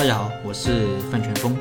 [0.00, 1.54] 大家好，我是范全峰。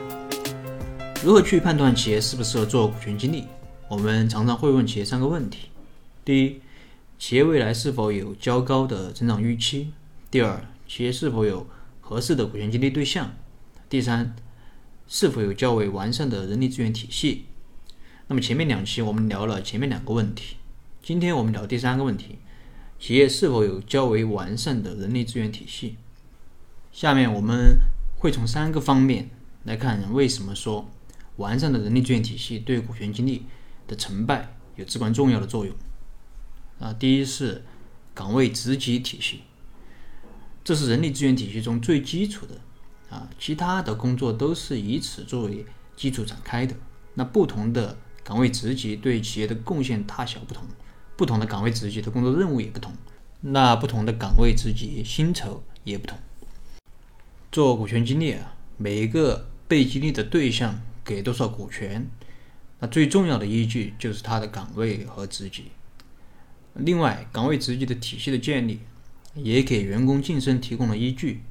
[1.22, 3.44] 如何去判断企业适不适合做股权激励？
[3.90, 5.68] 我们常常会问企业三个问题：
[6.24, 6.62] 第一，
[7.20, 9.92] 企业未来是否有较高的增长预期？
[10.32, 11.68] 第二，企业是否有
[12.00, 13.36] 合适的股权激励对象？
[13.90, 14.34] 第三，
[15.06, 17.44] 是否有较为完善的人力资源体系？
[18.28, 20.56] 那么前面两期我们聊了前面两个问题，
[21.04, 22.38] 今天我们聊第三个问题：
[22.98, 25.98] 企业是否有较为完善的人力资源体系？
[26.94, 27.78] 下面我们。
[28.20, 29.30] 会从三个方面
[29.64, 30.90] 来看，为什么说
[31.38, 33.46] 完善的人力资源体系对股权激励
[33.88, 35.74] 的成败有至关重要的作用。
[36.80, 37.64] 啊，第一是
[38.14, 39.42] 岗位职级体系，
[40.66, 42.56] 这是人力资源体系中最基础的
[43.10, 45.66] 啊，其他的工作都是以此作为
[45.96, 46.76] 基础展开的。
[47.14, 50.66] 那不同的岗位职级对企业的贡献大小不同，
[51.16, 52.94] 不同的岗位职级的工作任务也不同，
[53.40, 56.18] 那不同的岗位职级薪酬也不同。
[57.52, 62.08] 做股权激励啊，每一个被激励的对象给多少股权，
[62.80, 65.72] 那最重要的依据就是他的岗位和职级。
[66.76, 68.82] 另外，岗位职级的体系的建立，
[69.34, 71.42] 也给员工晋升提供了依据，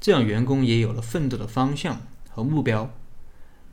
[0.00, 2.90] 这样员工也有了奋斗的方向和目标，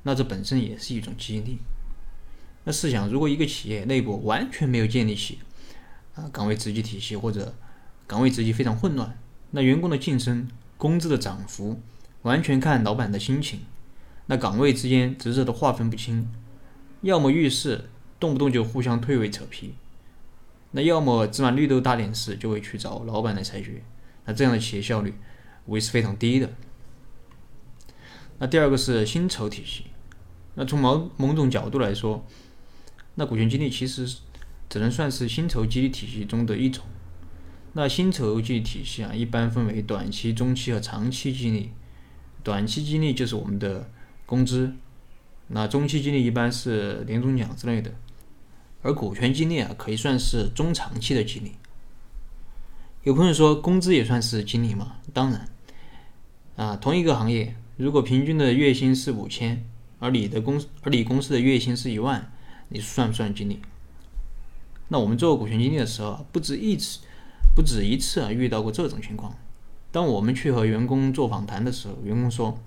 [0.03, 1.59] 那这本身也是一种激励。
[2.65, 5.39] 那试想，如果一个企业内部完全没有建立起
[6.15, 7.55] 啊岗位职级体系，或者
[8.05, 9.17] 岗位职级非常混乱，
[9.51, 10.49] 那员工的晋升。
[10.77, 11.81] 工资的涨幅
[12.23, 13.61] 完全看老板的心情，
[14.25, 16.27] 那岗位之间职责的划分不清，
[17.01, 19.75] 要么遇事动不动就互相推诿扯皮，
[20.71, 23.83] 那要么芝麻绿豆大点事就会去找老板来裁决，
[24.25, 25.13] 那这样的企业效率
[25.67, 26.49] 为是非常低的。
[28.39, 29.85] 那第二个是薪酬体系，
[30.55, 32.25] 那从某某种角度来说，
[33.15, 34.17] 那股权激励其实
[34.67, 36.83] 只能算是薪酬激励体系中的一种。
[37.77, 41.71] 那薪酬激励体系啊，一般分为短期、中期和长期激励。
[42.41, 43.89] 短期激励就是我们的
[44.25, 44.73] 工资，
[45.49, 47.91] 那中期激励一般是年终奖之类的，
[48.81, 51.51] 而股权激励啊，可以算是中长期的激励。
[53.03, 54.95] 有朋友说，工资也算是激励吗？
[55.11, 55.49] 当然，
[56.55, 59.65] 啊，同一个行业，如果平均的月薪是五千，
[59.99, 62.31] 而你的公而你公司的月薪是一万，
[62.69, 63.59] 你算不算激励？
[64.87, 66.99] 那我们做股权激励的时候，不止一次。
[67.55, 69.33] 不止一次啊，遇到过这种情况。
[69.93, 72.59] 当我们去和员工做访谈的时候，员工说：“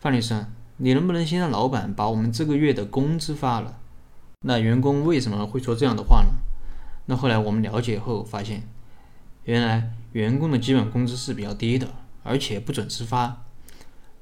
[0.00, 0.46] 范律师，
[0.78, 3.78] 你能不能先让老板把我们这个月的工资发了？”
[4.40, 6.32] 那员工为什么会说这样的话呢？
[7.04, 8.62] 那后来我们了解后发现，
[9.44, 11.86] 原来员工的基本工资是比较低的，
[12.22, 13.44] 而且不准时发。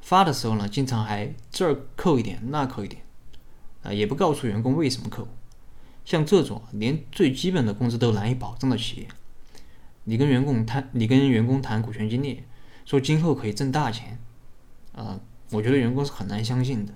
[0.01, 3.03] 发的时候呢，经常还这儿扣一点，那扣一点，
[3.85, 5.29] 啊，也不告诉员工为什么扣。
[6.05, 9.09] 像这种连最基本的工资都难以保障的企业。
[10.05, 12.43] 你跟员工谈，你跟员工谈股权激励，
[12.85, 14.19] 说今后可以挣大钱，
[14.93, 15.19] 啊，
[15.51, 16.93] 我觉得员工是很难相信的。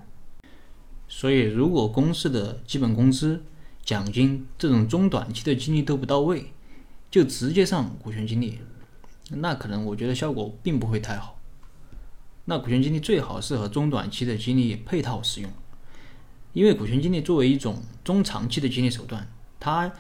[1.09, 3.43] 所以，如果公司的基本工资、
[3.83, 6.53] 奖金这种中短期的激励都不到位，
[7.11, 8.59] 就直接上股权激励，
[9.31, 11.41] 那可能我觉得效果并不会太好。
[12.45, 15.51] 那股权激励最好是和中短期的激励配套使用，
[16.53, 19.27] 因为股权激励作为一种中长期的激励手段，
[19.59, 19.91] 它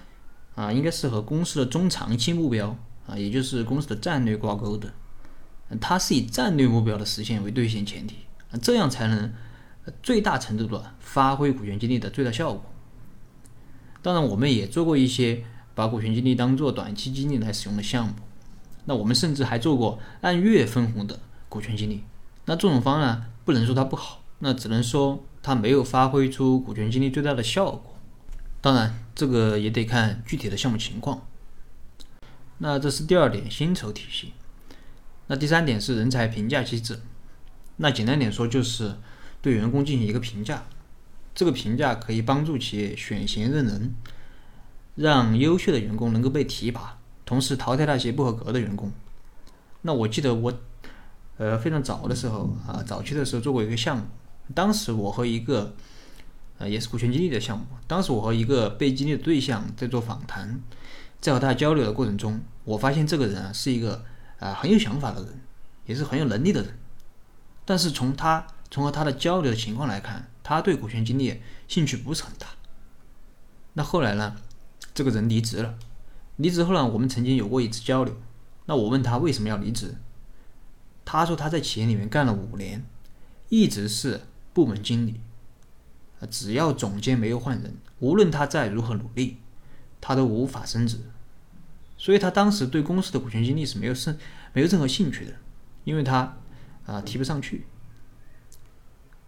[0.54, 2.76] 啊应该是和公司的中长期目标。
[3.08, 4.92] 啊，也就是公司的战略挂钩的，
[5.80, 8.16] 它是以战略目标的实现为兑现前提，
[8.60, 9.32] 这样才能
[10.02, 12.62] 最大程度的发挥股权激励的最大效果。
[14.02, 15.42] 当然，我们也做过一些
[15.74, 18.12] 把股权激励当做短期激励来使用的项目，
[18.84, 22.04] 那我们甚至还做过按月分红的股权激励。
[22.44, 27.96] 那这种方案不能说它不好，那只能说它没有发挥出股权激励最大的效果。
[28.60, 31.26] 当然，这个也得看具体的项目情况。
[32.58, 34.32] 那这是第二点，薪酬体系。
[35.28, 37.00] 那第三点是人才评价机制。
[37.76, 38.96] 那简单点说，就是
[39.40, 40.64] 对员工进行一个评价。
[41.34, 43.94] 这个评价可以帮助企业选贤任能，
[44.96, 48.90] 让优秀的员工能够被提拔，同时淘汰那些不合格的员工。
[49.82, 50.52] 那我记得我，
[51.36, 54.02] 呃，非常早的时候啊，早期的时候做过一个项目。
[54.52, 55.76] 当时我和一个，
[56.58, 57.64] 呃，也是股权激励的项目。
[57.86, 60.60] 当时我和一个被激励的对象在做访谈。
[61.20, 64.04] 在和他交流的过程中，我发现这个人啊是一个
[64.38, 65.40] 啊很有想法的人，
[65.86, 66.78] 也是很有能力的人。
[67.64, 72.46] 但是从他从和他的交流的情况来看，他对股权激励兴趣不是很大。
[73.74, 74.36] 那后来呢，
[74.94, 75.74] 这个人离职了。
[76.36, 78.16] 离职后呢，我们曾经有过一次交流。
[78.66, 79.96] 那我问他为什么要离职，
[81.04, 82.84] 他说他在企业里面干了五年，
[83.48, 84.20] 一直是
[84.52, 85.20] 部门经理。
[86.30, 89.38] 只要总监没有换人，无论他再如何努力。
[90.00, 90.98] 他都无法升职，
[91.96, 94.18] 所以他当时对公司的股权激励是没有甚
[94.52, 95.32] 没有任何兴趣的，
[95.84, 96.36] 因为他
[96.86, 97.66] 啊提不上去，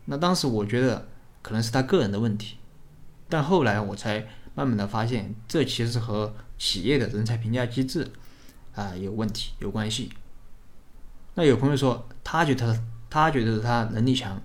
[0.06, 1.08] 那当时我觉得
[1.42, 2.56] 可能是他个人的问题，
[3.28, 8.10] 但后来我才慢慢的发现，这其实和企业的人才评价机制
[8.74, 10.10] 啊有问题有关系。
[11.34, 14.42] 那有朋友说，他觉得他觉得他能力强，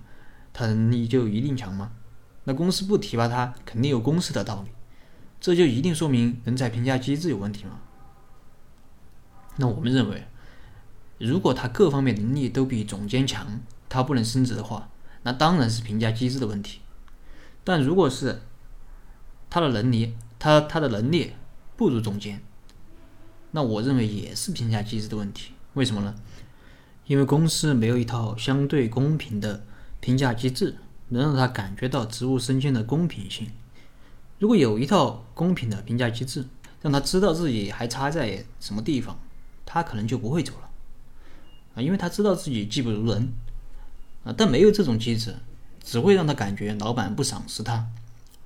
[0.52, 1.92] 他能力就一定强吗？
[2.44, 4.70] 那公司不提拔他，肯定有公司的道理，
[5.46, 7.78] 这就一定说明人才评价机制有问题吗？
[9.58, 10.26] 那我们认为，
[11.18, 14.88] 如果他各方面能力都比总监强，他不能升职的话，
[15.22, 16.80] 那当然是评价机制的问题。
[17.62, 18.42] 但如果是
[19.48, 21.34] 他的能力，他他的能力
[21.76, 22.42] 不如总监，
[23.52, 25.52] 那我认为也是评价机制的问题。
[25.74, 26.16] 为什么呢？
[27.06, 29.64] 因为公司没有一套相对公平的
[30.00, 30.78] 评价机制，
[31.10, 33.46] 能让他感觉到职务升迁的公平性。
[34.38, 36.44] 如果有一套公平的评价机制，
[36.82, 39.18] 让他知道自己还差在什么地方，
[39.64, 40.70] 他可能就不会走了
[41.74, 43.32] 啊，因为他知道自己技不如人
[44.24, 44.34] 啊。
[44.36, 45.36] 但没有这种机制，
[45.82, 47.86] 只会让他感觉老板不赏识他，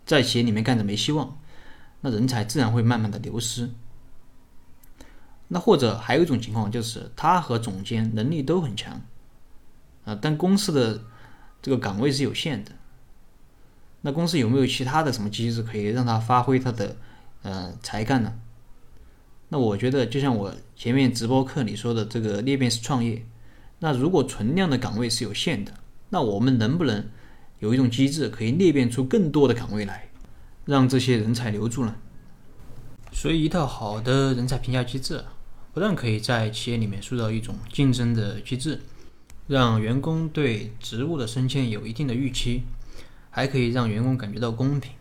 [0.06, 1.36] 在企业里面干着没希望，
[2.02, 3.70] 那人才自然会慢慢的流失。
[5.48, 9.02] 那或者还有一种情况，就是他和总监能力都很强，
[10.04, 11.02] 啊，但公司的
[11.60, 12.70] 这个岗位是有限的。
[14.02, 16.96] 那公司有没有其他的什么机制可以让他发挥他的
[17.42, 18.32] 呃才干呢？
[19.48, 23.24] 那我觉得，就像我前面直播课里说的这个裂变式创业，
[23.80, 25.74] 那如果存量的岗位是有限的，
[26.10, 27.04] 那我们能不能
[27.58, 30.08] 有一种机制可以裂变出更多的岗位来，
[30.64, 31.96] 让这些人才留住呢？
[33.12, 35.24] 所以，一套好的人才评价机制。
[35.72, 38.80] 不但可以在企业里面塑造一种竞争的机制，
[39.46, 42.64] 让员工对职务的升迁有一定的预期，
[43.30, 44.92] 还可以让员工感觉到公平。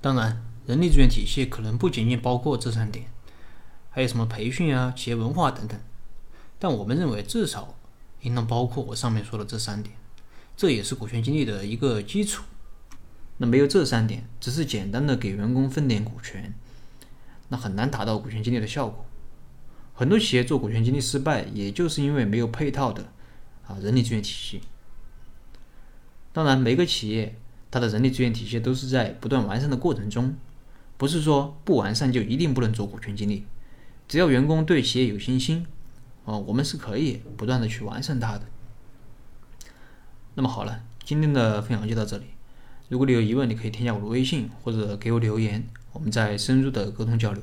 [0.00, 3.06] 当然，人力资源体系可能不仅仅包括这三点，
[3.90, 5.78] 还有什么培训啊、企业文化等等。
[6.58, 7.74] 但我们认为，至少
[8.22, 9.96] 应当包括我上面说的这三点，
[10.56, 12.44] 这也是股权激励的一个基础。
[13.38, 16.54] 那没有这三点，只是简单的给员工分点股权，
[17.48, 19.04] 那很难达到股权激励的效果。
[19.92, 23.12] 很多企业做股权激励失败，也就是因为没有配套的
[23.66, 24.60] 啊人力资源体系。
[26.36, 27.34] 当然，每个企业
[27.70, 30.36] 它的人力资源体系都是在不断完善的过程中，
[30.98, 33.46] 不是说不完善就一定不能做股权激励。
[34.06, 35.64] 只要员工对企业有信心，
[36.26, 38.42] 啊，我们是可以不断的去完善它的。
[40.34, 42.24] 那么好了，今天的分享就到这里。
[42.90, 47.42] 如果你有疑问，你可以添加我的微信或者给我留言，我们再深入的沟通交流。